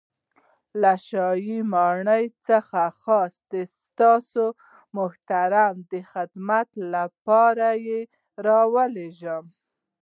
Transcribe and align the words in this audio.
له 0.81 0.93
شاهي 1.07 1.59
ماڼۍ 1.73 2.25
څخه 2.47 2.81
خاص 3.01 3.33
تاسو 3.99 4.45
محترم 4.97 5.75
ته 5.79 5.85
د 5.91 5.93
خدمت 6.11 6.67
له 6.91 7.03
پاره 7.25 7.71
را 8.45 8.61
ورسېږم. 8.73 9.43